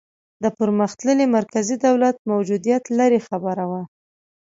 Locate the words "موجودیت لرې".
2.31-3.19